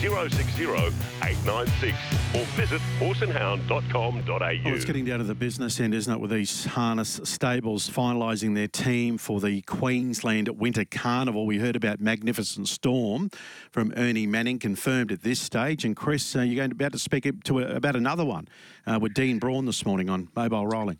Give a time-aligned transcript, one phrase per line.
[0.00, 1.94] 060 896
[2.34, 4.38] or visit horseandhound.com.au.
[4.64, 8.54] Well, it's getting down to the business end, isn't it, with these harness stables finalising
[8.54, 11.44] their team for the Queensland Winter Carnival.
[11.44, 13.30] We heard about Magnificent Storm
[13.70, 15.84] from Ernie Manning, confirmed at this stage.
[15.84, 18.48] And Chris, uh, you're going to about to speak to about another one
[18.86, 20.98] uh, with Dean Braun this morning on Mobile Rolling.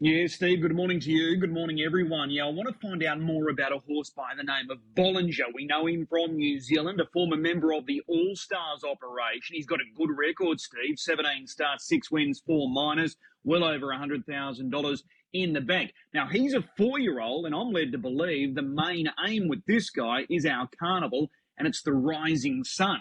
[0.00, 1.36] Yeah, Steve, good morning to you.
[1.38, 2.30] Good morning, everyone.
[2.30, 5.52] Yeah, I want to find out more about a horse by the name of Bollinger.
[5.52, 9.56] We know him from New Zealand, a former member of the All Stars operation.
[9.56, 15.02] He's got a good record, Steve 17 starts, six wins, four minors, well over $100,000
[15.32, 15.92] in the bank.
[16.14, 19.66] Now, he's a four year old, and I'm led to believe the main aim with
[19.66, 23.00] this guy is our carnival, and it's the rising sun.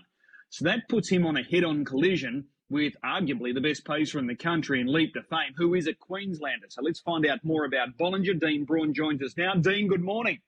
[0.50, 4.28] So that puts him on a head on collision with arguably the best pacer in
[4.28, 6.68] the country and leap to fame, who is a Queenslander.
[6.70, 8.40] So let's find out more about Bollinger.
[8.40, 9.56] Dean Braun joins us now.
[9.56, 10.40] Dean, good morning.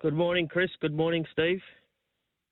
[0.00, 0.70] Good morning, Chris.
[0.80, 1.62] Good morning, Steve.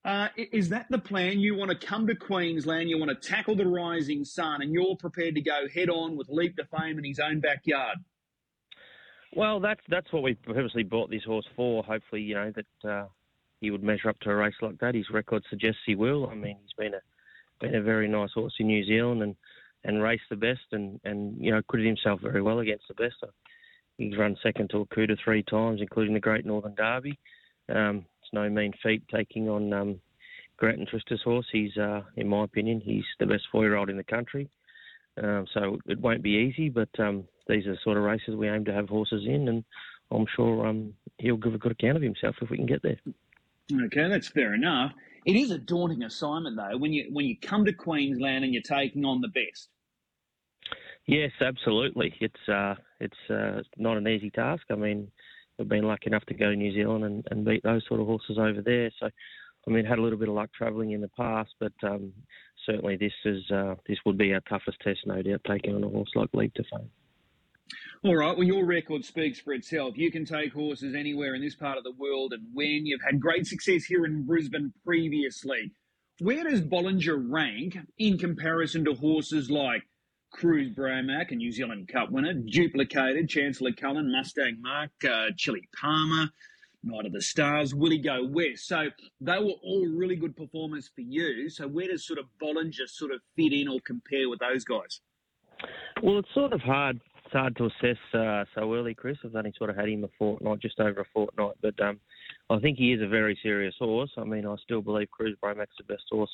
[0.04, 1.40] Uh, is that the plan?
[1.40, 4.96] You want to come to Queensland, you want to tackle the rising sun, and you're
[4.96, 7.98] prepared to go head on with leap to fame in his own backyard?
[9.34, 11.82] Well, that's that's what we purposely bought this horse for.
[11.82, 13.06] Hopefully, you know that uh,
[13.60, 14.94] he would measure up to a race like that.
[14.94, 16.28] His record suggests he will.
[16.30, 17.00] I mean, he's been a
[17.60, 19.36] been a very nice horse in New Zealand and,
[19.84, 23.16] and raced the best and, and you know acquitted himself very well against the best.
[23.96, 27.18] He's run second to Akuta three times, including the Great Northern Derby.
[27.68, 30.00] Um, it's no mean feat taking on um,
[30.56, 31.46] Grattan Twister's horse.
[31.50, 34.48] He's, uh, in my opinion, he's the best four-year-old in the country.
[35.22, 38.48] Um, so it won't be easy, but um, these are the sort of races we
[38.48, 39.64] aim to have horses in, and
[40.10, 42.98] I'm sure um, he'll give a good account of himself if we can get there.
[43.72, 44.92] Okay, that's fair enough.
[45.28, 48.62] It is a daunting assignment, though, when you when you come to Queensland and you're
[48.62, 49.68] taking on the best.
[51.06, 52.14] Yes, absolutely.
[52.18, 54.62] It's uh, it's uh, not an easy task.
[54.70, 55.10] I mean,
[55.58, 58.06] we've been lucky enough to go to New Zealand and, and beat those sort of
[58.06, 58.90] horses over there.
[58.98, 59.10] So,
[59.66, 62.10] I mean, had a little bit of luck travelling in the past, but um,
[62.64, 65.88] certainly this is uh, this would be our toughest test, no doubt, taking on a
[65.90, 66.88] horse like Leap to Fame.
[68.04, 68.36] All right.
[68.36, 69.96] Well, your record speaks for itself.
[69.96, 72.86] You can take horses anywhere in this part of the world and win.
[72.86, 75.72] You've had great success here in Brisbane previously.
[76.20, 79.82] Where does Bollinger rank in comparison to horses like
[80.30, 86.30] Cruz Bromac, a New Zealand Cup winner, duplicated Chancellor Cullen, Mustang Mark, uh, Chili Palmer,
[86.84, 88.68] Night of the Stars, Willie Go West.
[88.68, 91.50] So they were all really good performers for you.
[91.50, 95.00] So where does sort of Bollinger sort of fit in or compare with those guys?
[96.02, 99.18] Well, it's sort of hard it's hard to assess uh, so early, Chris.
[99.22, 102.00] I've only sort of had him a fortnight, just over a fortnight, but um,
[102.48, 104.10] I think he is a very serious horse.
[104.16, 106.30] I mean, I still believe Cruz Bromac's the best horse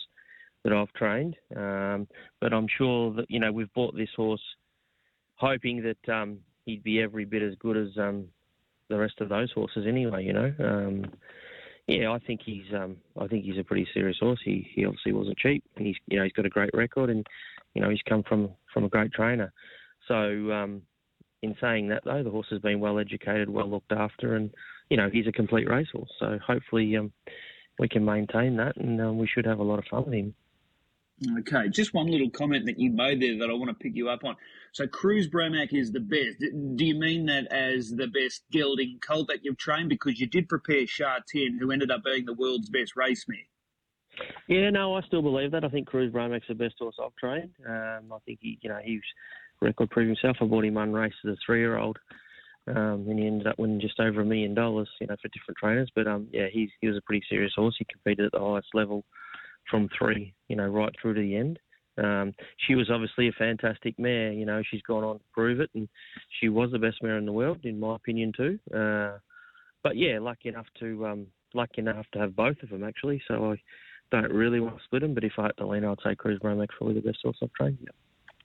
[0.63, 2.07] that I've trained, um,
[2.41, 4.41] but I'm sure that you know we've bought this horse
[5.35, 8.27] hoping that um, he'd be every bit as good as um,
[8.89, 10.25] the rest of those horses anyway.
[10.25, 11.07] You know, um,
[11.89, 14.41] yeah, I think he's um, I think he's a pretty serious horse.
[14.45, 17.27] He he obviously wasn't cheap, and he's you know he's got a great record, and
[17.75, 19.53] you know he's come from from a great trainer.
[20.09, 20.83] So, um,
[21.43, 24.51] in saying that, though, the horse has been well educated, well looked after, and
[24.89, 26.11] you know he's a complete racehorse.
[26.19, 27.13] So hopefully um,
[27.79, 30.35] we can maintain that, and um, we should have a lot of fun with him.
[31.39, 34.09] Okay, just one little comment that you made there that I want to pick you
[34.09, 34.35] up on.
[34.73, 36.41] So Cruz Bromac is the best.
[36.41, 39.91] Do you mean that as the best gelding colt that you've trained?
[39.91, 43.39] Because you did prepare Sha Tin, who ended up being the world's best race mare.
[44.49, 45.65] Yeah, no, I still believe that.
[45.65, 47.51] I think Cruz Bromac's the best horse I've trained.
[47.67, 49.03] Um, I think he, you know, he's
[49.61, 50.37] record prove himself.
[50.41, 51.99] I bought him one race as a three-year-old,
[52.69, 55.59] um, and he ended up winning just over a million dollars, you know, for different
[55.59, 55.91] trainers.
[55.95, 57.77] But um, yeah, he's he was a pretty serious horse.
[57.79, 59.05] He competed at the highest level
[59.71, 61.59] from three, you know, right through to the end.
[61.97, 62.33] Um,
[62.67, 64.33] she was obviously a fantastic mare.
[64.33, 65.89] You know, she's gone on to prove it, and
[66.41, 68.59] she was the best mare in the world, in my opinion, too.
[68.75, 69.19] Uh,
[69.83, 73.23] but yeah, lucky enough to um, lucky enough to have both of them actually.
[73.29, 73.57] So I
[74.11, 76.41] don't really want to split them, but if I had to lean, I'd say Cruz
[76.43, 77.79] Bromac probably the best horse I've trained.
[77.81, 77.91] Yeah.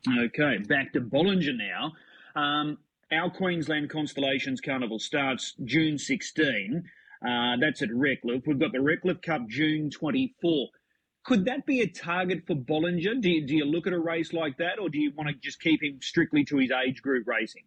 [0.07, 1.93] Okay, back to Bollinger now.
[2.35, 2.77] Um,
[3.11, 6.83] our Queensland Constellations Carnival starts June 16.
[7.27, 8.43] Uh, that's at Redcliffe.
[8.47, 10.67] We've got the Redcliffe Cup June 24.
[11.25, 13.21] Could that be a target for Bollinger?
[13.21, 15.35] Do you, do you look at a race like that, or do you want to
[15.35, 17.63] just keep him strictly to his age group racing?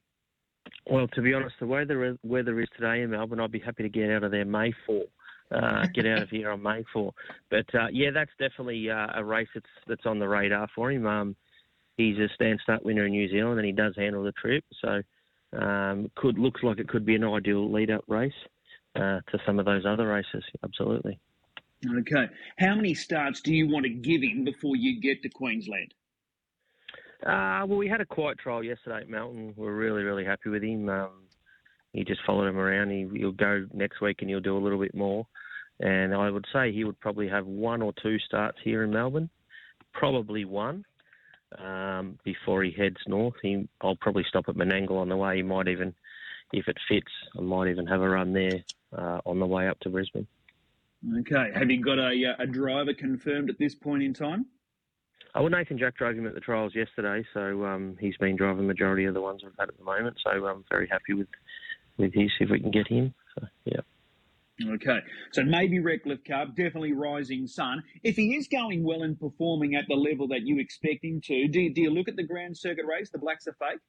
[0.87, 3.83] Well, to be honest, the way the weather is today in Melbourne, I'd be happy
[3.83, 5.05] to get out of there May 4.
[5.51, 7.13] Uh, get out of here on May 4.
[7.51, 11.07] But uh, yeah, that's definitely uh, a race that's that's on the radar for him.
[11.07, 11.37] Um,
[11.97, 14.65] he's a stand start winner in New Zealand and he does handle the trip.
[14.81, 15.03] So
[15.59, 18.33] um, could looks like it could be an ideal lead up race
[18.97, 20.45] uh, to some of those other races.
[20.65, 21.19] Absolutely.
[21.99, 22.27] Okay.
[22.59, 25.95] How many starts do you want to give him before you get to Queensland?
[27.25, 29.55] Uh, well, we had a quiet trial yesterday at Melton.
[29.57, 30.89] We are really, really happy with him.
[30.89, 31.11] Um,
[31.93, 32.91] he just followed him around.
[32.91, 35.27] He, he'll go next week and he'll do a little bit more.
[35.81, 39.31] And I would say he would probably have one or two starts here in Melbourne,
[39.93, 40.85] probably one,
[41.59, 43.35] um, before he heads north.
[43.43, 45.37] He, I'll probably stop at Menangle on the way.
[45.37, 45.95] He might even,
[46.53, 48.65] if it fits, I might even have a run there
[48.97, 50.27] uh, on the way up to Brisbane.
[51.21, 51.51] Okay.
[51.55, 54.47] Have you got a, uh, a driver confirmed at this point in time?
[55.35, 58.59] Oh, well, Nathan Jack drove him at the trials yesterday, so um, he's been driving
[58.59, 60.19] the majority of the ones we've had at the moment.
[60.23, 61.29] So I'm very happy with
[61.97, 63.15] with his if we can get him.
[63.35, 63.81] So yeah.
[64.69, 64.99] Okay,
[65.33, 67.83] so maybe Redcliffe Cup, definitely Rising Sun.
[68.03, 71.49] If he is going well and performing at the level that you expect him to,
[71.49, 73.81] do you, do you look at the Grand Circuit race, the Blacks A Fake?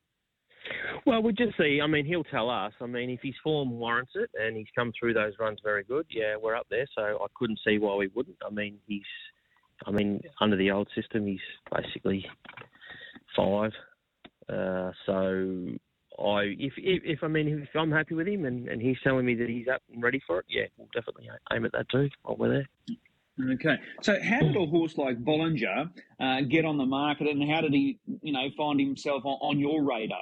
[1.06, 1.82] Well, we'll just see.
[1.84, 2.74] I mean, he'll tell us.
[2.82, 6.06] I mean, if his form warrants it and he's come through those runs very good,
[6.10, 6.86] yeah, we're up there.
[6.96, 8.38] So I couldn't see why we wouldn't.
[8.46, 9.02] I mean, he's,
[9.86, 11.40] I mean, under the old system, he's
[11.72, 12.26] basically
[13.36, 13.72] five.
[14.48, 15.68] Uh, so
[16.20, 19.26] I, if, if, if I mean, if I'm happy with him and, and he's telling
[19.26, 22.10] me that he's up and ready for it, yeah, we'll definitely aim at that too
[22.22, 22.68] while we're there.
[23.54, 25.90] Okay, so how did a horse like Bollinger
[26.20, 29.60] uh, get on the market, and how did he, you know, find himself on, on
[29.60, 30.22] your radar?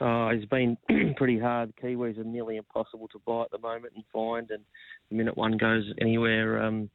[0.00, 0.76] Uh, it's been
[1.16, 1.72] pretty hard.
[1.80, 4.64] Kiwis are nearly impossible to buy at the moment and find, and
[5.10, 6.90] the minute one goes anywhere, um,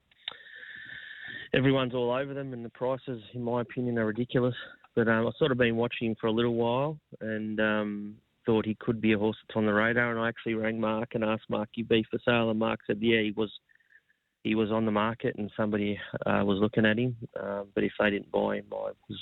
[1.54, 4.56] everyone's all over them, and the prices, in my opinion, are ridiculous.
[4.98, 8.16] But um, I've sort of been watching him for a little while, and um,
[8.48, 10.10] thought he could be a horse that's on the radar.
[10.10, 12.98] And I actually rang Mark and asked Mark, "You be for sale?" And Mark said,
[13.00, 13.52] "Yeah, he was."
[14.44, 17.18] He was on the market, and somebody uh, was looking at him.
[17.38, 19.20] Uh, but if they didn't buy him, I was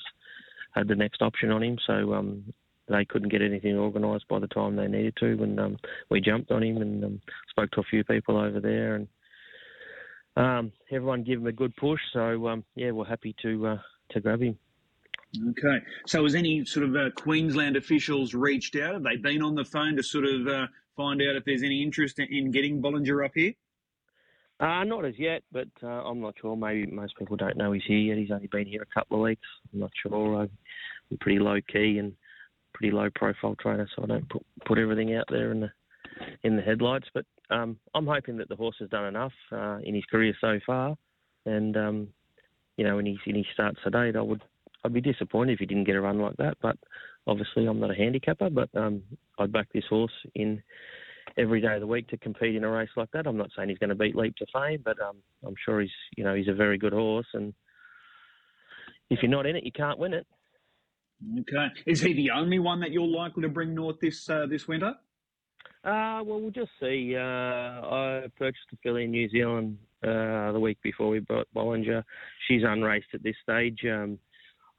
[0.75, 1.77] had the next option on him.
[1.87, 2.53] So um,
[2.87, 5.41] they couldn't get anything organised by the time they needed to.
[5.41, 5.77] And um,
[6.11, 9.07] we jumped on him and um, spoke to a few people over there, and
[10.37, 12.01] um, everyone gave him a good push.
[12.13, 13.77] So um, yeah, we're happy to uh,
[14.11, 14.59] to grab him.
[15.49, 15.79] Okay.
[16.07, 18.93] So has any sort of uh, Queensland officials reached out?
[18.93, 21.83] Have they been on the phone to sort of uh, find out if there's any
[21.83, 23.53] interest in getting Bollinger up here?
[24.59, 26.55] Uh, not as yet, but uh, I'm not sure.
[26.55, 28.17] Maybe most people don't know he's here yet.
[28.17, 29.45] He's only been here a couple of weeks.
[29.73, 30.43] I'm not sure.
[30.43, 32.13] I'm pretty low key and
[32.73, 35.69] pretty low profile trainer, so I don't put, put everything out there in the
[36.43, 37.07] in the headlights.
[37.13, 40.59] But um, I'm hoping that the horse has done enough uh, in his career so
[40.65, 40.95] far,
[41.45, 42.07] and um,
[42.77, 44.41] you know, in his in his starts today, I would
[44.85, 46.57] I'd be disappointed if he didn't get a run like that.
[46.61, 46.77] But
[47.25, 49.01] obviously, I'm not a handicapper, but um,
[49.39, 50.61] I'd back this horse in
[51.37, 53.25] every day of the week to compete in a race like that.
[53.25, 55.89] I'm not saying he's going to beat Leap to Fame, but um, I'm sure he's
[56.15, 57.53] you know he's a very good horse, and
[59.09, 60.27] if you're not in it, you can't win it.
[61.39, 61.67] Okay.
[61.85, 64.93] Is he the only one that you're likely to bring north this uh, this winter?
[65.83, 67.15] Uh, well, we'll just see.
[67.15, 72.03] Uh, I purchased a filly in New Zealand uh, the week before we bought Bollinger.
[72.47, 73.79] She's unraced at this stage.
[73.85, 74.19] Um,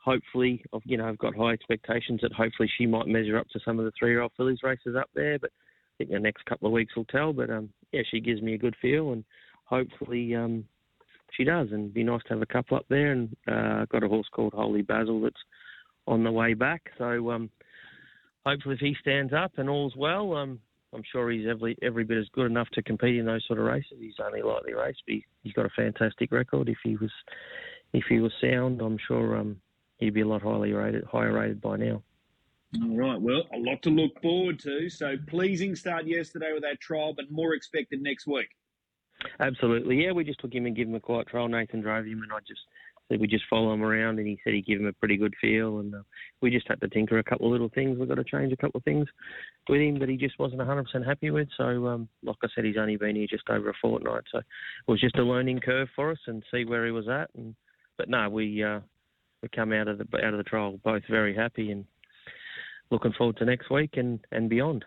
[0.07, 3.81] hopefully, you know, I've got high expectations that hopefully she might measure up to some
[3.81, 5.39] of the three-year-old fillies races up there.
[5.39, 7.33] But I think the next couple of weeks will tell.
[7.33, 9.25] But um, yeah, she gives me a good feel, and
[9.65, 10.65] hopefully um,
[11.37, 11.69] she does.
[11.73, 13.13] And be nice to have a couple up there.
[13.13, 15.35] And uh, I've got a horse called Holy Basil that's
[16.07, 16.83] on the way back.
[16.99, 17.51] So um,
[18.47, 20.61] hopefully, if he stands up and all's well, um,
[20.95, 23.65] I'm sure he's every every bit as good enough to compete in those sort of
[23.65, 23.99] races.
[23.99, 26.69] He's only lightly raced, but he's got a fantastic record.
[26.69, 27.11] If he was
[27.93, 29.57] if he was sound, I'm sure um,
[29.99, 32.03] he'd be a lot highly rated, higher rated by now.
[32.83, 33.21] All right.
[33.21, 34.89] Well, a lot to look forward to.
[34.91, 38.49] So pleasing start yesterday with that trial, but more expected next week.
[39.41, 40.05] Absolutely.
[40.05, 41.49] Yeah, we just took him and gave him a quiet trial.
[41.49, 42.61] Nathan drove him, and I just
[43.09, 45.35] said we just follow him around, and he said he'd give him a pretty good
[45.41, 45.79] feel.
[45.79, 46.03] And uh,
[46.43, 47.99] we just had to tinker a couple of little things.
[47.99, 49.07] We've got to change a couple of things
[49.69, 51.49] with him that he just wasn't 100% happy with.
[51.57, 54.25] So, um, like I said, he's only been here just over a fortnight.
[54.31, 54.45] So it
[54.87, 57.31] was just a learning curve for us and see where he was at.
[57.37, 57.55] And
[57.97, 58.81] But no, we uh,
[59.43, 61.85] we come out of the out of the trial both very happy and
[62.91, 64.85] looking forward to next week and, and beyond.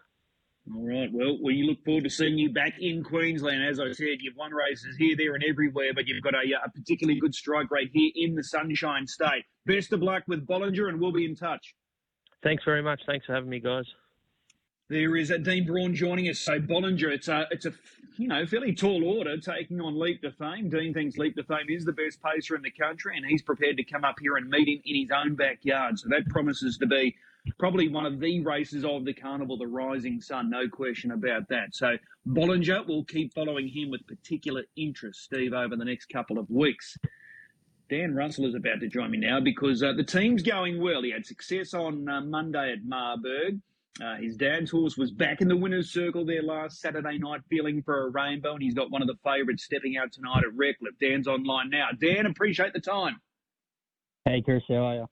[0.73, 1.09] All right.
[1.11, 3.63] Well, we look forward to seeing you back in Queensland.
[3.63, 6.69] As I said, you've won races here, there, and everywhere, but you've got a, a
[6.69, 9.45] particularly good strike rate here in the Sunshine State.
[9.65, 11.73] Best of luck with Bollinger, and we'll be in touch.
[12.43, 13.01] Thanks very much.
[13.07, 13.85] Thanks for having me, guys.
[14.89, 16.39] There is a Dean Braun joining us.
[16.39, 17.73] So Bollinger, it's a it's a
[18.17, 20.67] you know fairly tall order taking on Leap to Fame.
[20.67, 23.77] Dean thinks Leap to Fame is the best pacer in the country, and he's prepared
[23.77, 25.99] to come up here and meet him in his own backyard.
[25.99, 27.15] So that promises to be
[27.59, 31.75] probably one of the races of the carnival, the Rising Sun, no question about that.
[31.75, 36.49] So Bollinger will keep following him with particular interest, Steve, over the next couple of
[36.49, 36.97] weeks.
[37.91, 41.03] Dan Russell is about to join me now because uh, the team's going well.
[41.03, 43.61] He had success on uh, Monday at Marburg.
[44.01, 47.81] Uh, his dad's horse was back in the winner's circle there last Saturday night, feeling
[47.83, 50.93] for a rainbow, and he's got one of the favourites stepping out tonight at Redcliffe.
[51.01, 51.89] Dan's online now.
[51.99, 53.19] Dan, appreciate the time.
[54.23, 55.09] Hey, Chris, how are you?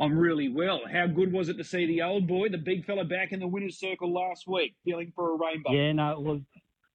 [0.00, 0.80] I'm really well.
[0.90, 3.46] How good was it to see the old boy, the big fella, back in the
[3.46, 5.72] winner's circle last week, feeling for a rainbow?
[5.72, 6.40] Yeah, no, it was.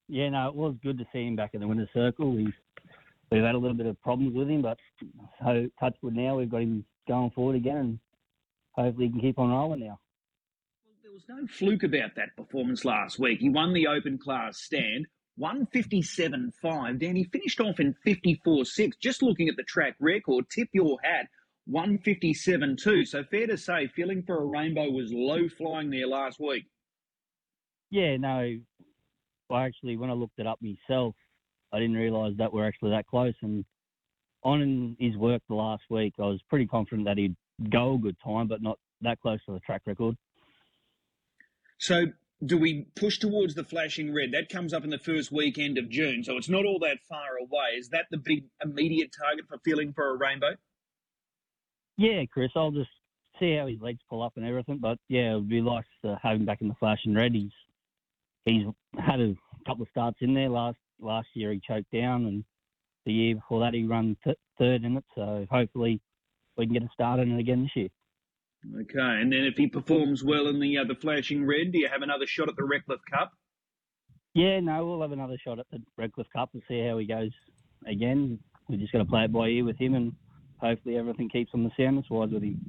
[0.09, 2.31] Yeah, no, it was good to see him back in the winner's circle.
[2.35, 2.53] We've
[3.31, 4.77] we've had a little bit of problems with him, but
[5.41, 7.99] so touch wood now we've got him going forward again, and
[8.73, 10.00] hopefully he can keep on rolling now.
[11.11, 13.41] There was no fluke about that performance last week.
[13.41, 15.07] He won the open class stand.
[15.37, 16.99] 157.5.
[16.99, 18.91] Dan, he finished off in 54.6.
[19.01, 21.27] Just looking at the track record, tip your hat,
[21.69, 23.05] 157.2.
[23.05, 26.63] So fair to say, feeling for a rainbow was low flying there last week.
[27.89, 28.57] Yeah, no,
[29.49, 31.13] I actually, when I looked it up myself,
[31.73, 33.35] I didn't realise that we're actually that close.
[33.41, 33.65] And
[34.43, 37.35] on his work the last week, I was pretty confident that he'd
[37.69, 40.15] go a good time, but not that close to the track record.
[41.81, 42.05] So
[42.45, 44.31] do we push towards the flashing red?
[44.33, 47.37] That comes up in the first weekend of June, so it's not all that far
[47.41, 47.77] away.
[47.77, 50.55] Is that the big immediate target for feeling for a rainbow?
[51.97, 52.91] Yeah, Chris, I'll just
[53.39, 54.77] see how his legs pull up and everything.
[54.77, 57.33] But yeah, it would be nice to have him back in the flashing red.
[57.33, 57.51] He's
[58.45, 58.65] he's
[58.99, 59.35] had a
[59.65, 61.51] couple of starts in there last last year.
[61.51, 62.43] He choked down, and
[63.07, 65.05] the year before that he ran th- third in it.
[65.15, 65.99] So hopefully
[66.57, 67.89] we can get a start in it again this year.
[68.79, 71.89] Okay, and then if he performs well in the uh, the flashing red, do you
[71.89, 73.33] have another shot at the Redcliffe Cup?
[74.33, 77.31] Yeah, no, we'll have another shot at the Redcliffe Cup and see how he goes
[77.87, 78.39] again.
[78.69, 80.13] We're just got to play it by ear with him, and
[80.57, 82.59] hopefully everything keeps on the soundness wise with him.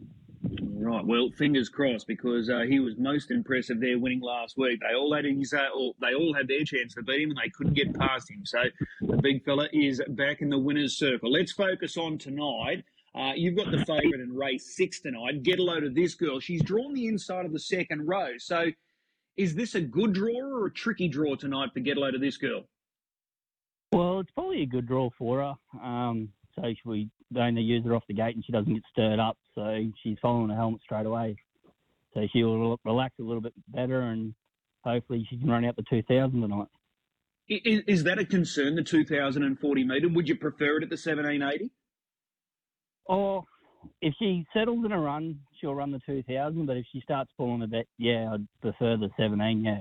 [0.61, 1.07] Right.
[1.07, 4.81] Well, fingers crossed because uh, he was most impressive there winning last week.
[4.81, 7.39] They all had his, uh, or they all had their chance to beat him, and
[7.39, 8.45] they couldn't get past him.
[8.45, 8.59] So
[9.03, 11.31] the big fella is back in the winners' circle.
[11.31, 12.85] Let's focus on tonight.
[13.14, 15.42] Uh, you've got the favourite in race six tonight.
[15.42, 16.40] Get a load of this girl.
[16.40, 18.38] She's drawn the inside of the second row.
[18.38, 18.66] So
[19.37, 22.23] is this a good draw or a tricky draw tonight for get a load of
[22.23, 22.62] this girl?
[23.92, 25.81] Well, it's probably a good draw for her.
[25.83, 29.37] Um, so we don't use her off the gate and she doesn't get stirred up.
[29.54, 31.37] So she's following the helmet straight away.
[32.14, 34.35] So she'll relax a little bit better and
[34.85, 36.69] hopefully she can run out the 2000 tonight.
[37.49, 40.09] Is, is that a concern, the 2040 metre?
[40.09, 41.71] Would you prefer it at the 1780?
[43.07, 43.45] Or
[44.01, 46.67] if she settles in a run, she'll run the 2000.
[46.67, 49.65] But if she starts pulling a bit, yeah, I'd prefer the 17.
[49.65, 49.81] Yeah.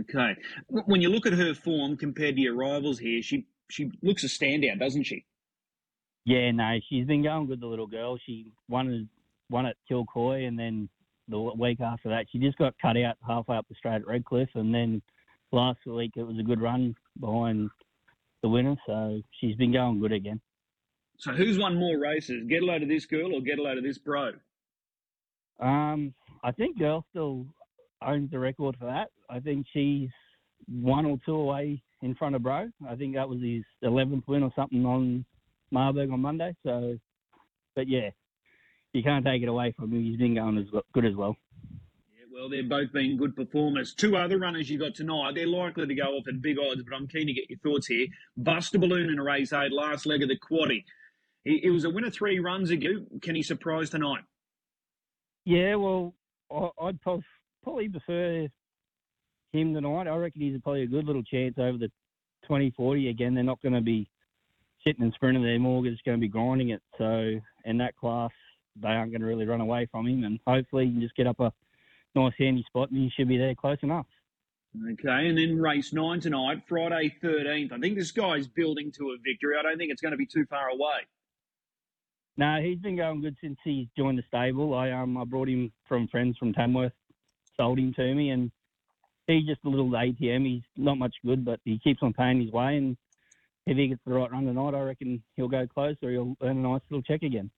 [0.00, 0.36] Okay.
[0.68, 4.28] When you look at her form compared to your rivals here, she she looks a
[4.28, 5.24] standout, doesn't she?
[6.24, 7.60] Yeah, no, she's been going good.
[7.60, 8.18] The little girl.
[8.24, 9.08] She won
[9.50, 10.88] won at Kilcoy, and then
[11.28, 14.48] the week after that, she just got cut out halfway up the straight at Redcliffe,
[14.54, 15.02] and then
[15.52, 17.70] last week it was a good run behind
[18.42, 18.76] the winner.
[18.86, 20.40] So she's been going good again.
[21.18, 22.44] So who's won more races?
[22.48, 24.32] Get a load of this girl or get a load of this bro?
[25.60, 27.46] Um, I think girl still
[28.02, 29.08] owns the record for that.
[29.30, 30.10] I think she's
[30.68, 32.68] one or two away in front of bro.
[32.88, 35.24] I think that was his 11th win or something on
[35.70, 36.54] Marburg on Monday.
[36.64, 36.98] So,
[37.74, 38.10] but yeah,
[38.92, 40.02] you can't take it away from him.
[40.02, 41.36] He's been going as good as well.
[42.18, 43.94] Yeah, well, they've both been good performers.
[43.94, 45.34] Two other runners you got tonight.
[45.34, 47.86] They're likely to go off at big odds, but I'm keen to get your thoughts
[47.86, 48.06] here.
[48.36, 50.84] Buster Balloon in a race eight, last leg of the quaddy.
[51.46, 52.88] He, he was a winner three runs ago.
[53.22, 54.24] Can he surprise tonight?
[55.44, 56.12] Yeah, well,
[56.82, 58.48] I'd probably prefer
[59.52, 60.08] him tonight.
[60.08, 61.88] I reckon he's probably a good little chance over the
[62.42, 63.08] 2040.
[63.08, 64.10] Again, they're not going to be
[64.84, 65.82] sitting and sprinting there more.
[65.82, 66.82] They're just going to be grinding it.
[66.98, 68.32] So in that class,
[68.82, 70.24] they aren't going to really run away from him.
[70.24, 71.52] And hopefully, he can just get up a
[72.16, 74.06] nice handy spot and he should be there close enough.
[74.92, 77.72] Okay, and then race nine tonight, Friday 13th.
[77.72, 79.54] I think this guy's building to a victory.
[79.58, 81.06] I don't think it's going to be too far away.
[82.38, 84.74] No, he's been going good since he's joined the stable.
[84.74, 86.92] I um I brought him from friends from Tamworth,
[87.56, 88.50] sold him to me, and
[89.26, 90.44] he's just a little ATM.
[90.46, 92.76] He's not much good, but he keeps on paying his way.
[92.76, 92.96] And
[93.66, 96.58] if he gets the right run tonight, I reckon he'll go close or he'll earn
[96.58, 97.50] a nice little check again.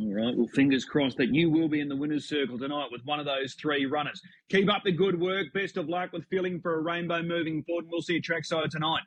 [0.00, 0.36] All right.
[0.36, 3.26] Well, fingers crossed that you will be in the winners' circle tonight with one of
[3.26, 4.20] those three runners.
[4.50, 5.52] Keep up the good work.
[5.54, 7.86] Best of luck with feeling for a rainbow moving forward.
[7.88, 9.02] We'll see you trackside tonight.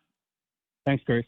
[0.85, 1.25] Thanks, Chris.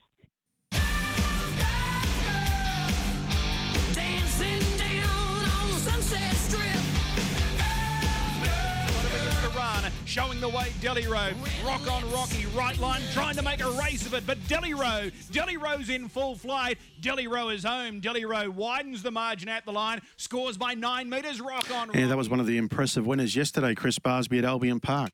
[10.15, 11.35] Showing the way Delhi Road.
[11.65, 15.11] Rock on Rocky, right line, trying to make a race of it, but Delhi Road,
[15.29, 16.77] Delhi Ro's in full flight.
[17.01, 17.99] Delhi Row is home.
[17.99, 21.41] Delhi Row widens the margin at the line, scores by nine metres.
[21.41, 21.91] Rock on.
[21.93, 25.11] Yeah, that was one of the impressive winners yesterday, Chris Barsby at Albion Park.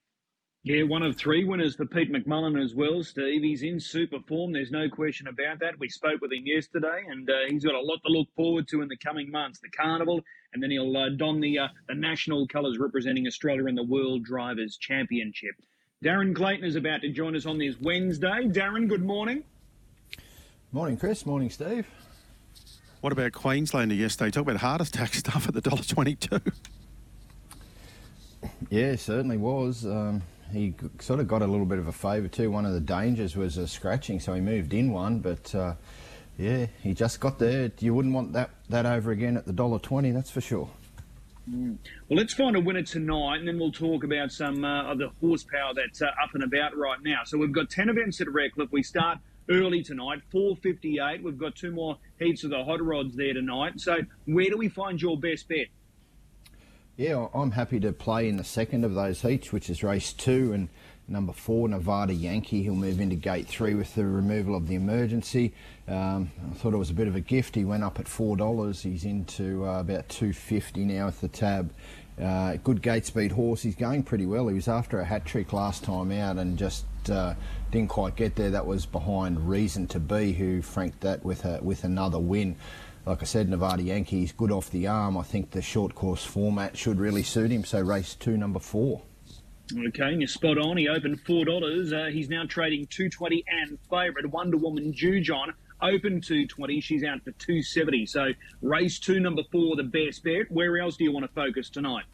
[0.63, 3.41] Yeah, one of three winners for Pete McMullen as well, Steve.
[3.41, 4.51] He's in super form.
[4.53, 5.79] There's no question about that.
[5.79, 8.83] We spoke with him yesterday, and uh, he's got a lot to look forward to
[8.83, 9.59] in the coming months.
[9.59, 10.21] The carnival,
[10.53, 14.23] and then he'll uh, don the uh, the national colours representing Australia in the World
[14.23, 15.55] Drivers' Championship.
[16.05, 18.43] Darren Clayton is about to join us on this Wednesday.
[18.45, 19.43] Darren, good morning.
[20.71, 21.25] Morning, Chris.
[21.25, 21.87] Morning, Steve.
[23.01, 24.29] What about Queenslander yesterday?
[24.29, 26.39] Talk about heart attack stuff at the dollar twenty-two.
[28.69, 29.87] Yeah, certainly was.
[29.87, 32.51] Um, he sort of got a little bit of a favour too.
[32.51, 35.19] One of the dangers was a scratching, so he moved in one.
[35.19, 35.75] But uh,
[36.37, 37.71] yeah, he just got there.
[37.79, 40.69] You wouldn't want that that over again at the dollar twenty, that's for sure.
[41.49, 41.77] Mm.
[42.07, 45.09] Well, let's find a winner tonight, and then we'll talk about some uh, of the
[45.21, 47.21] horsepower that's uh, up and about right now.
[47.25, 48.71] So we've got ten events at Redcliffe.
[48.71, 49.17] We start
[49.49, 51.23] early tonight, four fifty-eight.
[51.23, 53.79] We've got two more heats of the hot rods there tonight.
[53.81, 55.67] So where do we find your best bet?
[57.01, 60.53] Yeah, I'm happy to play in the second of those heats, which is race two,
[60.53, 60.69] and
[61.07, 62.61] number four, Nevada Yankee.
[62.61, 65.51] He'll move into gate three with the removal of the emergency.
[65.87, 67.55] Um, I thought it was a bit of a gift.
[67.55, 68.83] He went up at four dollars.
[68.83, 71.73] He's into uh, about two fifty now with the tab.
[72.21, 73.63] Uh, good gate speed horse.
[73.63, 74.47] He's going pretty well.
[74.47, 77.33] He was after a hat trick last time out and just uh,
[77.71, 78.51] didn't quite get there.
[78.51, 82.57] That was behind Reason to Be, who franked that with a, with another win
[83.05, 85.17] like I said, Nevada Yankees, good off the arm.
[85.17, 87.63] I think the short course format should really suit him.
[87.63, 89.01] So race two, number four.
[89.87, 90.77] Okay, you're spot on.
[90.77, 91.93] He opened four dollars.
[91.93, 96.79] Uh, he's now trading two twenty and favourite Wonder Woman Jujon open two twenty.
[96.81, 98.05] She's out for two seventy.
[98.05, 98.31] So
[98.61, 100.51] race two, number four, the best bet.
[100.51, 102.05] Where else do you want to focus tonight?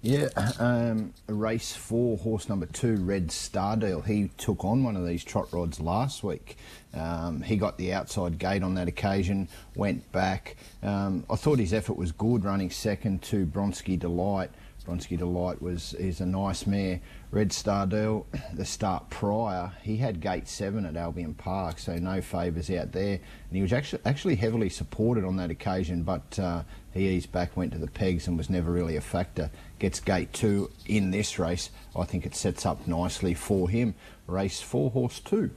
[0.00, 0.28] Yeah,
[0.60, 4.06] um, race four, horse number two, Red Stardeal.
[4.06, 6.56] He took on one of these trot rods last week.
[6.94, 10.56] Um, he got the outside gate on that occasion, went back.
[10.84, 14.50] Um, I thought his effort was good, running second to Bronsky Delight.
[14.86, 17.00] Bronsky Delight was is a nice mare.
[17.30, 22.70] Red Stardeal, the start prior, he had gate seven at Albion Park, so no favours
[22.70, 23.14] out there.
[23.16, 26.62] And he was actually actually heavily supported on that occasion, but uh,
[26.94, 29.50] he eased back, went to the pegs, and was never really a factor.
[29.78, 31.68] Gets gate two in this race.
[31.94, 33.94] I think it sets up nicely for him.
[34.26, 35.50] Race four, horse two.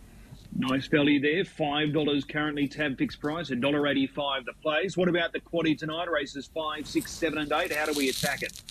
[0.53, 1.45] Nice value there.
[1.45, 3.49] Five dollars currently tab fixed price.
[3.49, 4.97] A dollar eighty-five the place.
[4.97, 6.11] What about the quaddy tonight?
[6.11, 7.71] Races five, six, seven, and eight.
[7.71, 8.61] How do we attack it?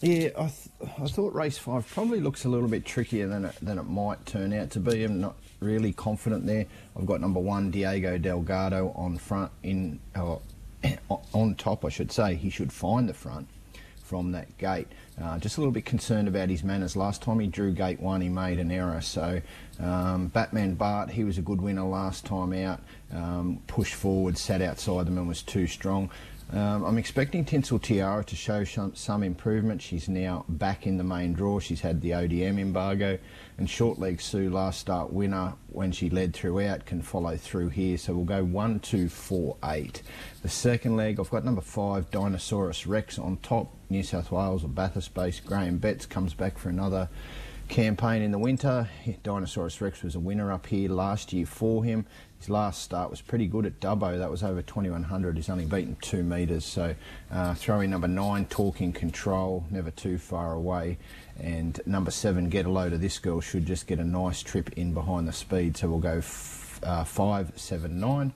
[0.00, 3.54] Yeah, I, th- I thought race five probably looks a little bit trickier than it,
[3.60, 5.04] than it might turn out to be.
[5.04, 6.64] I'm not really confident there.
[6.96, 10.36] I've got number one Diego Delgado on front in uh,
[11.34, 12.34] on top, I should say.
[12.34, 13.46] He should find the front
[14.02, 14.88] from that gate.
[15.22, 16.96] Uh, just a little bit concerned about his manners.
[16.96, 19.02] Last time he drew gate one, he made an error.
[19.02, 19.42] So
[19.78, 22.80] um, Batman Bart, he was a good winner last time out.
[23.12, 26.10] Um, pushed forward, sat outside them and was too strong.
[26.52, 29.80] Um, I'm expecting Tinsel Tiara to show some, improvement.
[29.80, 31.60] She's now back in the main draw.
[31.60, 33.18] She's had the ODM embargo.
[33.56, 37.96] And Short Leg Sue, last start winner, when she led throughout, can follow through here.
[37.98, 40.02] So we'll go one, two, four, eight.
[40.42, 43.72] The second leg, I've got number five, Dinosaurus Rex on top.
[43.88, 45.44] New South Wales or Bathurst based.
[45.46, 47.08] Graham Betts comes back for another
[47.68, 48.88] campaign in the winter.
[49.22, 52.06] Dinosaurus Rex was a winner up here last year for him.
[52.40, 54.16] His last start was pretty good at Dubbo.
[54.16, 55.36] That was over 2100.
[55.36, 56.64] He's only beaten two metres.
[56.64, 56.94] So
[57.30, 60.96] uh, throw in number nine, Talking Control, never too far away.
[61.38, 64.70] And number seven, Get a Load of This Girl, should just get a nice trip
[64.78, 65.76] in behind the speed.
[65.76, 66.22] So we'll go
[66.82, 68.32] uh, five, seven, nine.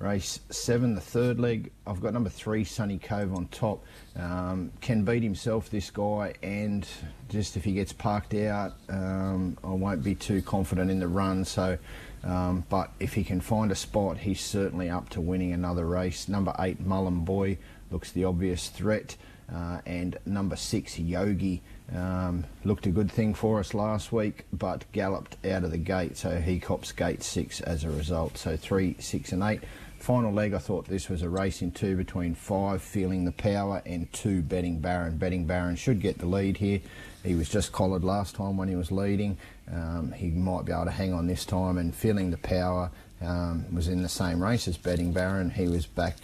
[0.00, 1.70] Race seven, the third leg.
[1.86, 3.82] I've got number three, Sunny Cove on top.
[4.16, 6.86] Um, can beat himself, this guy, and
[7.30, 11.44] just if he gets parked out, um, I won't be too confident in the run.
[11.44, 11.78] So,
[12.24, 16.28] um, but if he can find a spot, he's certainly up to winning another race.
[16.28, 17.58] Number eight, Mullen Boy,
[17.90, 19.16] looks the obvious threat.
[19.52, 21.62] Uh, and number six, Yogi,
[21.94, 26.16] um, looked a good thing for us last week, but galloped out of the gate,
[26.16, 28.38] so he cops gate six as a result.
[28.38, 29.60] So three, six, and eight.
[29.98, 33.82] Final leg, I thought this was a race in two between five, feeling the power,
[33.86, 35.18] and two, betting Baron.
[35.18, 36.80] Betting Baron should get the lead here.
[37.22, 39.38] He was just collared last time when he was leading.
[39.72, 43.64] Um, he might be able to hang on this time, and feeling the power um,
[43.74, 45.50] was in the same race as Betting Baron.
[45.50, 46.16] He was back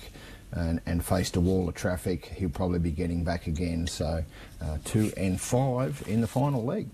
[0.53, 2.27] and, and, faced a wall of traffic.
[2.27, 3.87] He'll probably be getting back again.
[3.87, 4.25] So
[4.61, 6.89] uh, two and five in the final leg.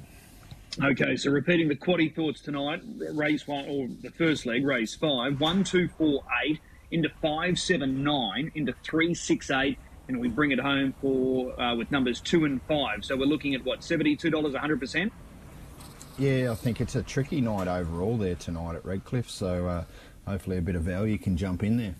[0.83, 2.83] Okay, so repeating the quaddy thoughts tonight,
[3.13, 8.73] race one or the first leg, race five, one, two, four, eight into 579, into
[8.85, 9.79] 368,
[10.09, 13.05] and we bring it home for uh, with numbers two and five.
[13.05, 15.11] So we're looking at what, $72, 100%?
[16.19, 19.29] Yeah, I think it's a tricky night overall there tonight at Redcliffe.
[19.29, 19.85] So uh,
[20.27, 21.95] hopefully a bit of value can jump in there.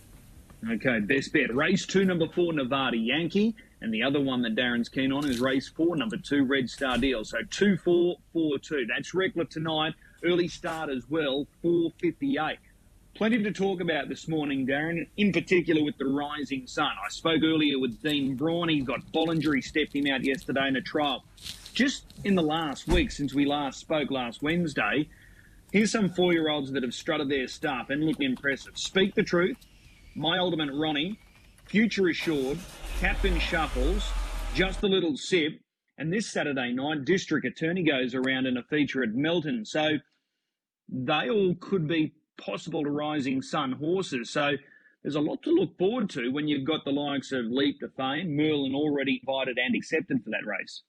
[0.71, 1.55] Okay, best bet.
[1.55, 3.55] Race two, number four, Nevada Yankee.
[3.83, 6.97] And the other one that Darren's keen on is race four, number two, Red Star
[6.97, 7.25] Deal.
[7.25, 8.87] So two, four, four, two.
[8.87, 9.95] That's Redcliffe tonight.
[10.25, 12.59] Early start as well, 458.
[13.15, 16.91] Plenty to talk about this morning, Darren, in particular with the rising sun.
[17.05, 18.71] I spoke earlier with Dean Braun.
[18.71, 19.55] He's got Bollinger.
[19.55, 21.23] He stepped him out yesterday in a trial.
[21.77, 25.11] Just in the last week, since we last spoke last Wednesday,
[25.73, 28.79] here's some four year olds that have strutted their stuff and look impressive.
[28.79, 29.59] Speak the truth.
[30.15, 31.19] My Ultimate Ronnie,
[31.67, 32.59] Future Assured,
[32.99, 34.11] Captain Shuffles,
[34.55, 35.61] Just a Little Sip,
[35.99, 39.67] and this Saturday night, District Attorney goes around in a feature at Melton.
[39.67, 39.99] So
[40.89, 44.31] they all could be possible to Rising Sun horses.
[44.31, 44.53] So
[45.03, 47.89] there's a lot to look forward to when you've got the likes of Leap to
[47.91, 50.81] Fame, Merlin already invited and accepted for that race.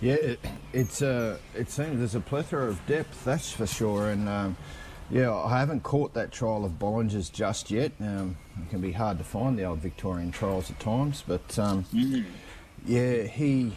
[0.00, 0.40] Yeah, it,
[0.72, 4.10] it's uh, it seems there's a plethora of depth, that's for sure.
[4.10, 4.56] And um,
[5.10, 7.92] yeah, I haven't caught that trial of Bollinger's just yet.
[8.00, 11.84] Um, it can be hard to find the old Victorian trials at times, but um,
[11.94, 12.24] mm.
[12.86, 13.72] yeah, he,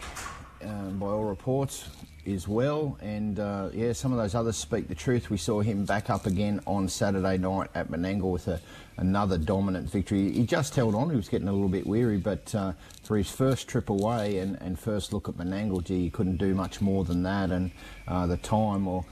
[0.62, 1.88] um, by all reports,
[2.24, 2.98] is well.
[3.00, 5.30] And uh, yeah, some of those others speak the truth.
[5.30, 8.60] We saw him back up again on Saturday night at Menangle with a,
[8.96, 10.32] another dominant victory.
[10.32, 11.10] He just held on.
[11.10, 14.60] He was getting a little bit weary, but uh, for his first trip away and,
[14.60, 17.50] and first look at Menangle, gee, he couldn't do much more than that.
[17.50, 17.70] And
[18.06, 19.04] uh, the time, or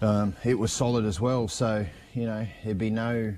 [0.00, 1.48] um, it was solid as well.
[1.48, 3.34] So you know, there'd be no,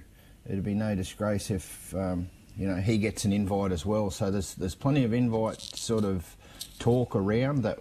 [0.47, 1.95] it'd be no disgrace if.
[1.95, 4.11] Um, you know, he gets an invite as well.
[4.11, 6.37] So there's there's plenty of invite sort of
[6.79, 7.81] talk around that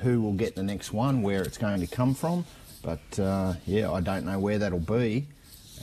[0.00, 2.44] who will get the next one, where it's going to come from.
[2.82, 5.26] But uh, yeah, I don't know where that'll be.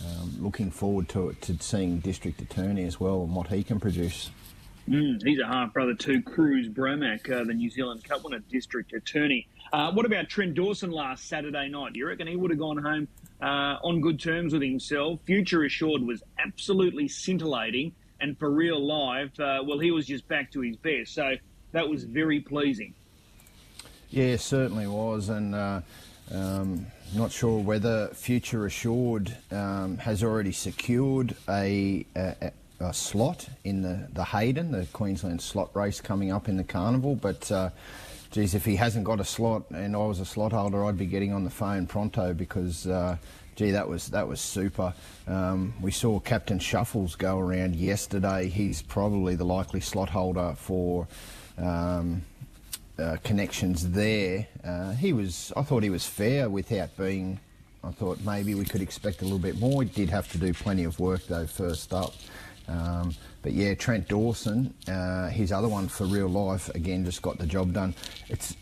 [0.06, 3.80] Um, looking forward to it, to seeing District Attorney as well and what he can
[3.80, 4.32] produce.
[4.90, 8.92] Mm, he's a half brother to Cruz Bromac, uh, the New Zealand Cup winner, District
[8.94, 9.48] Attorney.
[9.72, 11.94] Uh, what about Trent Dawson last Saturday night?
[11.94, 13.08] Do you reckon he would have gone home
[13.42, 15.20] uh, on good terms with himself?
[15.26, 20.52] Future Assured was absolutely scintillating, and for real life, uh, well, he was just back
[20.52, 21.14] to his best.
[21.14, 21.36] So
[21.74, 22.94] that was very pleasing.
[24.12, 25.80] Yeah, certainly was, and uh,
[26.34, 33.82] um, not sure whether Future Assured um, has already secured a, a, a, slot in
[33.82, 37.50] the, the Hayden, the Queensland slot race coming up in the carnival, but.
[37.52, 37.70] Uh,
[38.32, 41.06] geez, if he hasn't got a slot and I was a slot holder, I'd be
[41.06, 43.18] getting on the phone pronto because, uh,
[43.58, 44.94] gee, that was that was super.
[45.28, 48.48] Um, we saw Captain Shuffles go around yesterday.
[48.48, 51.10] He's probably the likely slot holder for
[51.58, 52.22] um,
[53.02, 54.48] uh, connections there.
[54.64, 57.40] Uh, he was, I thought he was fair without being.
[57.84, 59.84] I thought maybe we could expect a little bit more.
[59.84, 62.14] He did have to do plenty of work though first up.
[62.68, 67.38] Um, but yeah, Trent Dawson, uh, his other one for real life, again just got
[67.40, 67.96] the job done.
[68.30, 68.56] It's,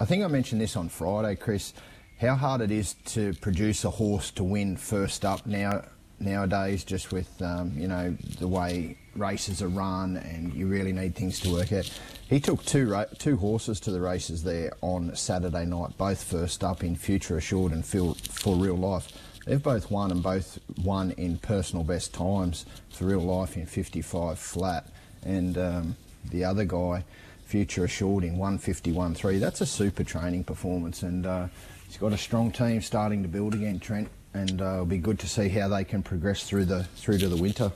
[0.00, 1.72] I think I mentioned this on Friday, Chris.
[2.20, 5.84] How hard it is to produce a horse to win first up now
[6.18, 11.14] nowadays, just with um, you know the way races are run, and you really need
[11.14, 11.90] things to work out.
[12.28, 16.82] He took two two horses to the races there on Saturday night, both first up
[16.82, 19.12] in Future Assured and for, for Real Life.
[19.46, 24.38] They've both won and both won in personal best times for Real Life in 55
[24.38, 24.88] flat,
[25.22, 25.96] and um,
[26.30, 27.04] the other guy,
[27.44, 29.38] Future Assured in 151.3.
[29.38, 31.46] That's a super training performance, and uh,
[31.86, 35.20] he's got a strong team starting to build again, Trent, and uh, it'll be good
[35.20, 37.70] to see how they can progress through the through to the winter.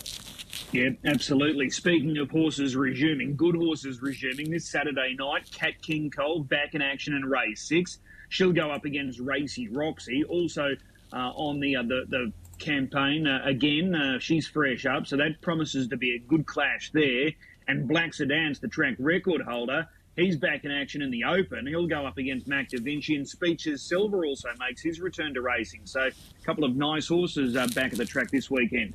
[0.73, 1.71] Yeah, absolutely.
[1.71, 5.51] Speaking of horses resuming, good horses resuming this Saturday night.
[5.51, 7.99] Cat King Cole back in action in race six.
[8.29, 10.23] She'll go up against Racy Roxy.
[10.25, 10.77] Also
[11.13, 15.41] uh, on the, uh, the the campaign uh, again, uh, she's fresh up, so that
[15.41, 17.31] promises to be a good clash there.
[17.67, 19.89] And Black Sedan's the track record holder.
[20.17, 21.67] He's back in action in the Open.
[21.67, 25.41] He'll go up against Mac Da Vinci, and Speeches Silver also makes his return to
[25.41, 25.83] racing.
[25.85, 28.95] So a couple of nice horses uh, back at the track this weekend.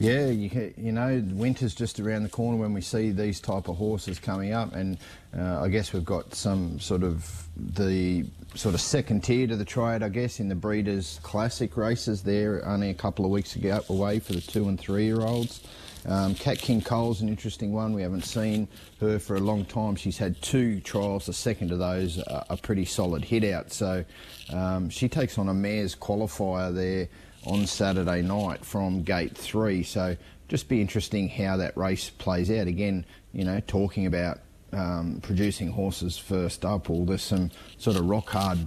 [0.00, 3.76] Yeah, you, you know, winter's just around the corner when we see these type of
[3.76, 4.96] horses coming up, and
[5.36, 9.64] uh, I guess we've got some sort of the sort of second tier to the
[9.66, 12.22] triad, I guess, in the Breeders' Classic races.
[12.22, 15.60] There, only a couple of weeks ago away for the two and three year olds.
[16.06, 17.92] Um, Cat King Cole's an interesting one.
[17.92, 18.68] We haven't seen
[19.00, 19.96] her for a long time.
[19.96, 21.26] She's had two trials.
[21.26, 23.70] The second of those are a pretty solid hit out.
[23.70, 24.02] So
[24.50, 27.08] um, she takes on a mare's qualifier there
[27.44, 29.82] on Saturday night from gate three.
[29.82, 30.16] So
[30.48, 32.66] just be interesting how that race plays out.
[32.66, 34.40] Again, you know, talking about
[34.72, 38.58] um, producing horses first up, well, there's some sort of rock hard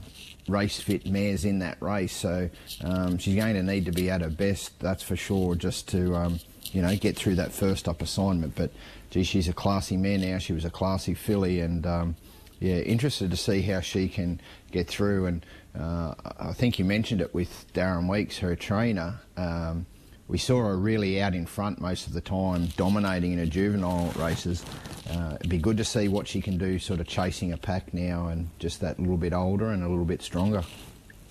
[0.48, 2.14] race fit mares in that race.
[2.14, 2.50] So
[2.84, 6.16] um, she's going to need to be at her best, that's for sure, just to,
[6.16, 6.40] um,
[6.72, 8.56] you know, get through that first up assignment.
[8.56, 8.72] But
[9.10, 10.38] gee, she's a classy mare now.
[10.40, 12.16] She was a classy filly and, um,
[12.60, 14.40] yeah, interested to see how she can
[14.72, 15.26] get through.
[15.26, 15.46] And
[15.78, 19.20] uh, I think you mentioned it with Darren Weeks, her trainer.
[19.38, 19.86] Um,
[20.28, 24.12] we saw her really out in front most of the time, dominating in her juvenile
[24.18, 24.64] races.
[25.10, 27.94] Uh, it'd be good to see what she can do, sort of chasing a pack
[27.94, 30.64] now, and just that little bit older and a little bit stronger.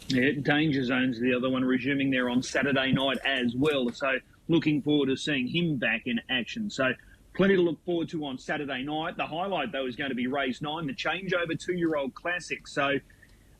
[0.08, 3.90] Yeah, Danger Zone's the other one resuming there on Saturday night as well.
[3.90, 6.68] So looking forward to seeing him back in action.
[6.68, 6.92] So
[7.34, 9.16] plenty to look forward to on Saturday night.
[9.16, 12.68] The highlight though is going to be race nine, the changeover two-year-old classic.
[12.68, 12.98] So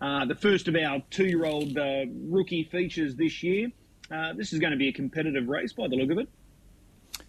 [0.03, 3.71] uh, the first of our two-year-old uh, rookie features this year.
[4.11, 6.29] Uh, this is going to be a competitive race by the look of it.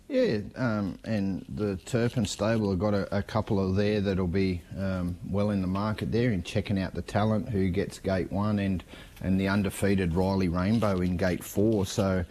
[0.09, 4.61] Yeah, um, and the Turpin stable have got a, a couple of there that'll be
[4.77, 8.59] um, well in the market there in checking out the talent who gets gate one
[8.59, 8.83] and
[9.21, 11.85] and the undefeated Riley Rainbow in gate four.
[11.85, 12.25] So,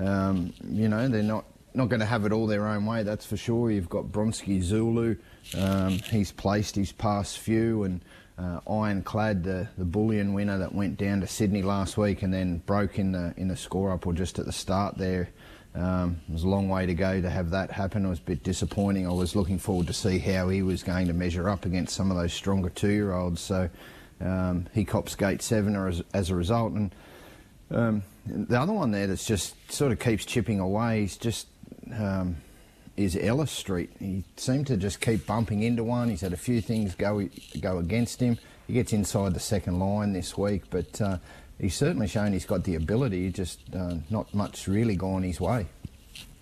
[0.00, 3.26] um, you know, they're not not going to have it all their own way, that's
[3.26, 3.70] for sure.
[3.70, 5.16] You've got Bronski Zulu,
[5.56, 8.00] um, he's placed his past few, and
[8.38, 12.58] uh, Ironclad, the, the bullion winner that went down to Sydney last week and then
[12.58, 15.30] broke in the in the score up or just at the start there.
[15.74, 18.04] Um, it was a long way to go to have that happen.
[18.04, 19.06] It was a bit disappointing.
[19.06, 22.10] I was looking forward to see how he was going to measure up against some
[22.10, 23.40] of those stronger two-year-olds.
[23.40, 23.68] So
[24.20, 26.72] um, he cops gate seven as, as a result.
[26.72, 26.94] And
[27.70, 31.48] um, the other one there that's just sort of keeps chipping away is just
[31.94, 32.36] um,
[32.98, 33.90] is Ellis Street.
[34.00, 36.08] He seemed to just keep bumping into one.
[36.10, 37.28] He's had a few things go
[37.60, 38.38] go against him.
[38.66, 41.18] He gets inside the second line this week, but uh,
[41.60, 43.30] he's certainly shown he's got the ability.
[43.30, 45.66] Just uh, not much really gone his way.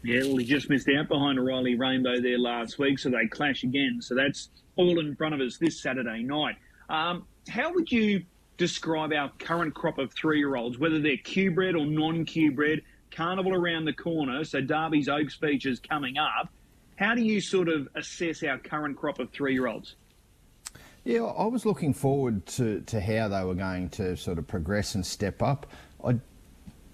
[0.03, 3.62] Yeah, well, he just missed out behind Riley Rainbow there last week, so they clash
[3.62, 3.99] again.
[4.01, 6.57] So that's all in front of us this Saturday night.
[6.88, 8.25] Um, how would you
[8.57, 12.83] describe our current crop of three-year-olds, whether they're Q-bred or non-Q-bred?
[13.16, 16.50] Carnival around the corner, so Derby's Oaks features coming up.
[16.96, 19.96] How do you sort of assess our current crop of three-year-olds?
[21.05, 24.94] Yeah, I was looking forward to, to how they were going to sort of progress
[24.94, 25.66] and step up.
[26.05, 26.16] I,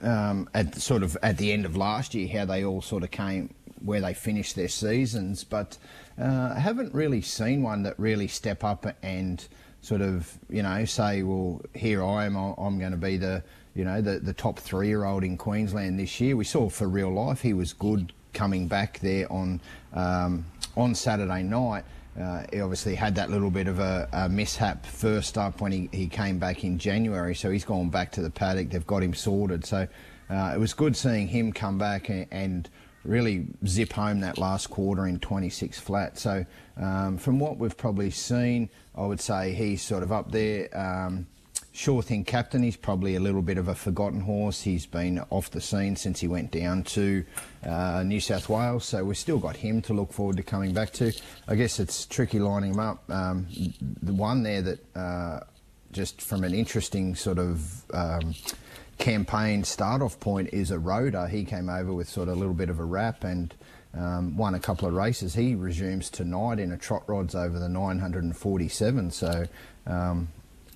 [0.03, 3.11] um, at sort of at the end of last year, how they all sort of
[3.11, 3.55] came
[3.85, 5.77] where they finished their seasons, but
[6.21, 9.45] uh, I haven't really seen one that really step up and
[9.81, 13.43] sort of, you know, say, well, here I am, I'm going to be the,
[13.75, 16.37] you know, the, the top three year old in Queensland this year.
[16.37, 19.61] We saw for real life he was good coming back there on,
[19.95, 20.45] um,
[20.77, 21.85] on Saturday night.
[22.19, 25.89] Uh, he obviously had that little bit of a, a, mishap first up when he,
[25.93, 28.69] he came back in January, so he's gone back to the paddock.
[28.69, 29.65] They've got him sorted.
[29.65, 29.89] So
[30.29, 32.69] uh, it was good seeing him come back and, and
[33.05, 36.19] really zip home that last quarter in 26 flat.
[36.19, 36.45] So
[36.77, 40.69] um, from what we've probably seen, I would say he's sort of up there.
[40.79, 41.27] Um,
[41.73, 42.63] sure thing captain.
[42.63, 44.63] He's probably a little bit of a forgotten horse.
[44.63, 47.25] He's been off the scene since he went down to
[47.67, 50.93] uh, New South Wales, so we've still got him to look forward to coming back
[50.95, 51.13] to.
[51.49, 53.11] I guess it's tricky lining him up.
[53.11, 53.47] Um,
[54.03, 55.41] the one there that uh,
[55.93, 58.35] just from an interesting sort of um,
[58.99, 61.29] campaign start-off point is a Rhoda.
[61.29, 63.55] He came over with sort of a little bit of a wrap and
[63.95, 65.35] um, won a couple of races.
[65.35, 69.11] He resumes tonight in a trot rods over the 947.
[69.11, 69.47] So,
[69.87, 70.29] um,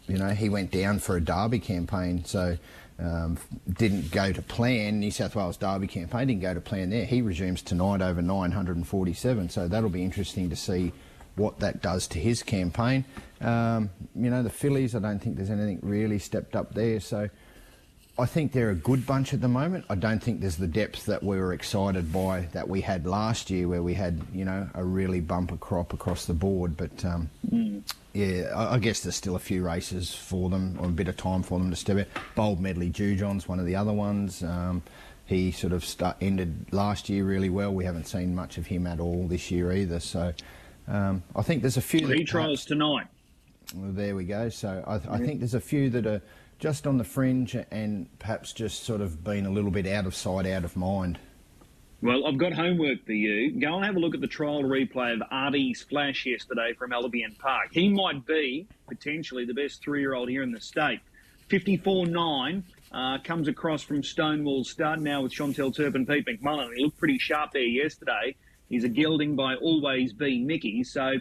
[0.08, 2.24] you know, he went down for a Derby campaign.
[2.24, 2.56] So,
[2.98, 3.38] um,
[3.70, 5.00] didn't go to plan.
[5.00, 7.04] New South Wales Derby campaign didn't go to plan there.
[7.04, 9.50] He resumes tonight over 947.
[9.50, 10.92] So that'll be interesting to see
[11.34, 13.04] what that does to his campaign.
[13.42, 17.00] Um, you know, the fillies, I don't think there's anything really stepped up there.
[17.00, 17.28] So
[18.18, 19.84] I think they're a good bunch at the moment.
[19.90, 23.50] I don't think there's the depth that we were excited by that we had last
[23.50, 26.78] year, where we had you know a really bumper crop across the board.
[26.78, 27.82] But um, mm.
[28.14, 31.16] yeah, I, I, guess there's still a few races for them, or a bit of
[31.18, 32.06] time for them to step out.
[32.34, 34.42] Bold Medley Jujon's one of the other ones.
[34.42, 34.82] Um,
[35.26, 37.74] he sort of start, ended last year really well.
[37.74, 40.00] We haven't seen much of him at all this year either.
[40.00, 40.32] So
[40.88, 42.06] um, I think there's a few.
[42.06, 43.08] He trials tonight.
[43.74, 44.48] Well, there we go.
[44.48, 46.22] So I, I think there's a few that are
[46.58, 50.14] just on the fringe and perhaps just sort of been a little bit out of
[50.14, 51.18] sight, out of mind?
[52.02, 53.58] Well, I've got homework for you.
[53.58, 57.34] Go and have a look at the trial replay of Artie's flash yesterday from Albion
[57.38, 57.68] Park.
[57.72, 61.00] He might be potentially the best three-year-old here in the state.
[61.48, 66.74] 54-9 uh, comes across from Stonewall Stud now with Chantel Turpin, Pete McMullen.
[66.74, 68.36] He looked pretty sharp there yesterday.
[68.68, 71.14] He's a gelding by Always B Miki, so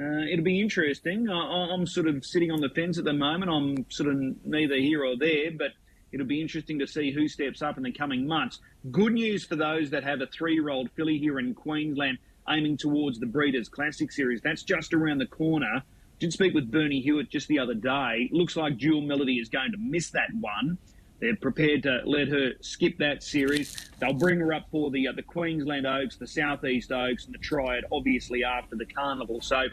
[0.00, 1.28] uh, it'll be interesting.
[1.28, 3.50] I, am sort of sitting on the fence at the moment.
[3.50, 5.72] I'm sort of neither here or there, but
[6.10, 8.60] it'll be interesting to see who steps up in the coming months.
[8.90, 13.26] Good news for those that have a three-year-old filly here in Queensland aiming towards the
[13.26, 14.40] Breeders' Classic Series.
[14.40, 15.82] That's just around the corner.
[16.18, 18.28] Did speak with Bernie Hewitt just the other day.
[18.32, 20.78] Looks like Dual Melody is going to miss that one.
[21.20, 23.90] They're prepared to let her skip that series.
[24.00, 27.38] They'll bring her up for the uh, the Queensland Oaks, the Southeast Oaks, and the
[27.38, 29.42] Triad, obviously after the Carnival.
[29.42, 29.64] So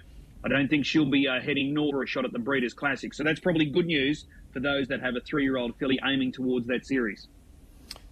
[0.48, 3.14] I don't think she'll be uh, heading north for a shot at the Breeders' Classic.
[3.14, 6.86] So that's probably good news for those that have a three-year-old filly aiming towards that
[6.86, 7.28] series.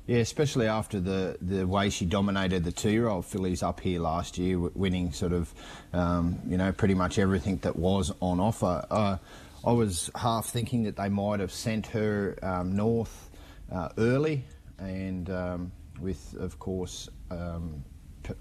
[0.06, 4.60] Yeah, especially after the, the way she dominated the two-year-old fillies up here last year,
[4.60, 5.54] winning sort of,
[5.94, 8.86] um, you know, pretty much everything that was on offer.
[8.92, 9.18] Uh,
[9.66, 13.30] I was half thinking that they might have sent her um, north
[13.72, 14.44] uh, early,
[14.78, 15.72] and um,
[16.02, 17.84] with, of course, um,
[18.28, 18.34] uh,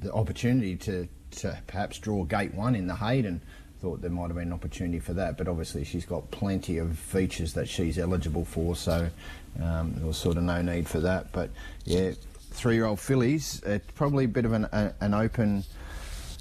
[0.00, 3.40] the opportunity to, to perhaps draw gate one in the Hayden
[3.80, 6.98] thought there might have been an opportunity for that, but obviously she's got plenty of
[6.98, 9.08] features that she's eligible for, so
[9.62, 11.30] um, there was sort of no need for that.
[11.32, 11.50] But
[11.84, 12.12] yeah,
[12.50, 15.64] three-year-old fillies, it's probably a bit of an, a, an open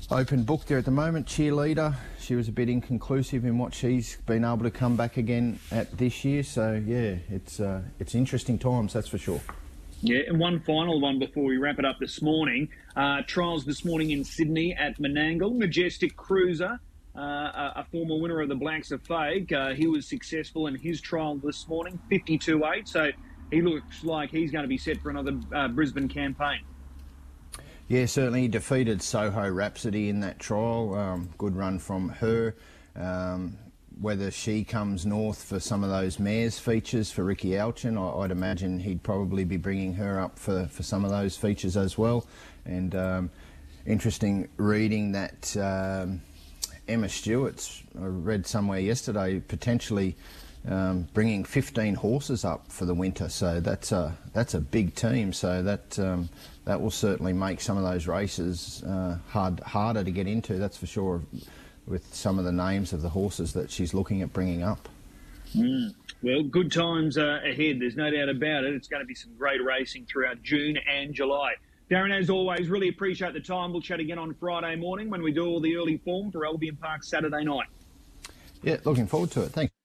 [0.09, 1.27] open book there at the moment.
[1.27, 5.59] Cheerleader, she was a bit inconclusive in what she's been able to come back again
[5.69, 6.43] at this year.
[6.43, 9.41] So yeah, it's uh, it's interesting times, that's for sure.
[10.01, 12.69] Yeah, and one final one before we wrap it up this morning.
[12.95, 15.55] Uh, trials this morning in Sydney at Menangle.
[15.57, 16.79] Majestic Cruiser
[17.17, 19.51] uh, a former winner of the Blacks A Fake.
[19.51, 22.87] Uh, he was successful in his trial this morning, 52-8.
[22.87, 23.11] So
[23.51, 26.61] he looks like he's going to be set for another uh, Brisbane campaign.
[27.87, 30.93] Yeah, certainly he defeated Soho Rhapsody in that trial.
[30.93, 32.55] Um, good run from her.
[32.95, 33.57] Um,
[33.99, 38.31] whether she comes north for some of those mares features for Ricky Alchin, I, would
[38.31, 42.25] imagine he'd probably be bringing her up for, for some of those features as well.
[42.65, 43.31] And um,
[43.85, 46.21] interesting reading that um,
[46.87, 50.15] Emma Stewart's, I read somewhere yesterday, potentially
[50.67, 53.29] um, bringing 15 horses up for the winter.
[53.29, 55.33] So that's a that's a big team.
[55.33, 56.29] So that um,
[56.65, 60.55] that will certainly make some of those races uh, hard harder to get into.
[60.55, 61.21] That's for sure.
[61.87, 64.89] With some of the names of the horses that she's looking at bringing up.
[65.55, 65.93] Mm.
[66.21, 67.79] Well, good times uh, ahead.
[67.79, 68.73] There's no doubt about it.
[68.73, 71.53] It's going to be some great racing throughout June and July.
[71.89, 73.71] Darren, as always, really appreciate the time.
[73.71, 76.75] We'll chat again on Friday morning when we do all the early form for Albion
[76.75, 77.67] Park Saturday night.
[78.61, 79.51] Yeah, looking forward to it.
[79.51, 79.76] Thanks.